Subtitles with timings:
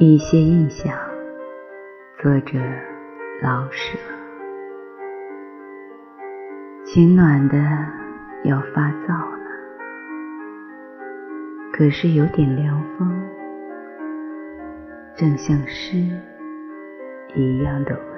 [0.00, 0.96] 一些印象，
[2.22, 2.56] 作者
[3.42, 3.98] 老舍。
[6.84, 7.58] 情暖的
[8.44, 9.40] 要发燥了，
[11.72, 13.12] 可是有点凉风，
[15.16, 15.96] 正像诗
[17.34, 18.17] 一样的温。